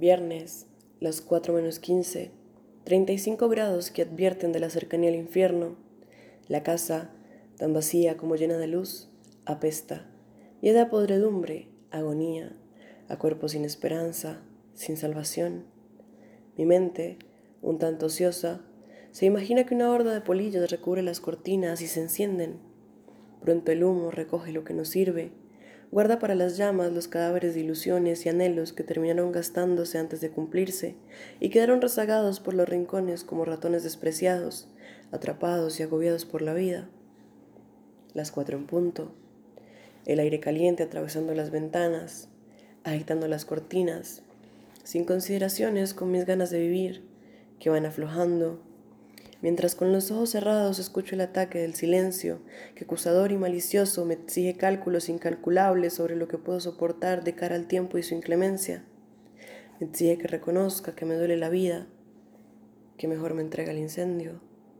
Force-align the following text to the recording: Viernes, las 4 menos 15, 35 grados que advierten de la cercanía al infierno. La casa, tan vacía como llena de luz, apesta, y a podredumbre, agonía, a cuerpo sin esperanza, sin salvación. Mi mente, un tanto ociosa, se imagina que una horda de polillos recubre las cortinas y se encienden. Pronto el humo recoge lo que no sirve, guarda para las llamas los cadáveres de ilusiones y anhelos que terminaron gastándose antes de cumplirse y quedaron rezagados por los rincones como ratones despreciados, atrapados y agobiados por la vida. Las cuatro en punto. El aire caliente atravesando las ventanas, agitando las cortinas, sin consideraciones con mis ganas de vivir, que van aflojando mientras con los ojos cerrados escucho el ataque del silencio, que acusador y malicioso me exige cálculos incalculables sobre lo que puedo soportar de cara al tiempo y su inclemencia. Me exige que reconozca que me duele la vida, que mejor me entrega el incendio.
Viernes, 0.00 0.66
las 0.98 1.20
4 1.20 1.52
menos 1.52 1.78
15, 1.78 2.30
35 2.84 3.50
grados 3.50 3.90
que 3.90 4.00
advierten 4.00 4.50
de 4.50 4.58
la 4.58 4.70
cercanía 4.70 5.10
al 5.10 5.14
infierno. 5.14 5.76
La 6.48 6.62
casa, 6.62 7.10
tan 7.58 7.74
vacía 7.74 8.16
como 8.16 8.36
llena 8.36 8.56
de 8.56 8.66
luz, 8.66 9.10
apesta, 9.44 10.06
y 10.62 10.74
a 10.74 10.88
podredumbre, 10.88 11.68
agonía, 11.90 12.56
a 13.10 13.18
cuerpo 13.18 13.48
sin 13.48 13.66
esperanza, 13.66 14.40
sin 14.72 14.96
salvación. 14.96 15.66
Mi 16.56 16.64
mente, 16.64 17.18
un 17.60 17.78
tanto 17.78 18.06
ociosa, 18.06 18.62
se 19.10 19.26
imagina 19.26 19.66
que 19.66 19.74
una 19.74 19.90
horda 19.90 20.14
de 20.14 20.22
polillos 20.22 20.70
recubre 20.70 21.02
las 21.02 21.20
cortinas 21.20 21.82
y 21.82 21.86
se 21.86 22.00
encienden. 22.00 22.58
Pronto 23.42 23.70
el 23.70 23.84
humo 23.84 24.10
recoge 24.10 24.50
lo 24.50 24.64
que 24.64 24.72
no 24.72 24.86
sirve, 24.86 25.32
guarda 25.90 26.18
para 26.18 26.34
las 26.34 26.56
llamas 26.56 26.92
los 26.92 27.08
cadáveres 27.08 27.54
de 27.54 27.60
ilusiones 27.60 28.24
y 28.24 28.28
anhelos 28.28 28.72
que 28.72 28.84
terminaron 28.84 29.32
gastándose 29.32 29.98
antes 29.98 30.20
de 30.20 30.30
cumplirse 30.30 30.94
y 31.40 31.50
quedaron 31.50 31.80
rezagados 31.80 32.40
por 32.40 32.54
los 32.54 32.68
rincones 32.68 33.24
como 33.24 33.44
ratones 33.44 33.82
despreciados, 33.82 34.68
atrapados 35.10 35.80
y 35.80 35.82
agobiados 35.82 36.24
por 36.24 36.42
la 36.42 36.54
vida. 36.54 36.88
Las 38.14 38.30
cuatro 38.30 38.56
en 38.56 38.66
punto. 38.66 39.12
El 40.06 40.20
aire 40.20 40.40
caliente 40.40 40.82
atravesando 40.82 41.34
las 41.34 41.50
ventanas, 41.50 42.28
agitando 42.84 43.28
las 43.28 43.44
cortinas, 43.44 44.22
sin 44.84 45.04
consideraciones 45.04 45.94
con 45.94 46.10
mis 46.10 46.24
ganas 46.24 46.50
de 46.50 46.60
vivir, 46.60 47.02
que 47.58 47.70
van 47.70 47.84
aflojando 47.84 48.60
mientras 49.42 49.74
con 49.74 49.92
los 49.92 50.10
ojos 50.10 50.30
cerrados 50.30 50.78
escucho 50.78 51.14
el 51.14 51.20
ataque 51.20 51.58
del 51.58 51.74
silencio, 51.74 52.40
que 52.74 52.84
acusador 52.84 53.32
y 53.32 53.36
malicioso 53.36 54.04
me 54.04 54.14
exige 54.14 54.56
cálculos 54.56 55.08
incalculables 55.08 55.94
sobre 55.94 56.16
lo 56.16 56.28
que 56.28 56.38
puedo 56.38 56.60
soportar 56.60 57.24
de 57.24 57.34
cara 57.34 57.54
al 57.54 57.66
tiempo 57.66 57.98
y 57.98 58.02
su 58.02 58.14
inclemencia. 58.14 58.84
Me 59.80 59.86
exige 59.86 60.18
que 60.18 60.28
reconozca 60.28 60.94
que 60.94 61.06
me 61.06 61.14
duele 61.14 61.36
la 61.36 61.48
vida, 61.48 61.86
que 62.96 63.08
mejor 63.08 63.34
me 63.34 63.42
entrega 63.42 63.72
el 63.72 63.78
incendio. 63.78 64.49